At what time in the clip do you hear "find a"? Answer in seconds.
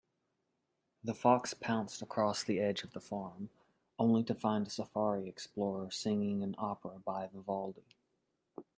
4.33-4.69